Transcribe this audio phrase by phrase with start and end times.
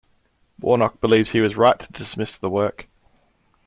[0.59, 2.87] Warnock believes he was right to dismiss the work.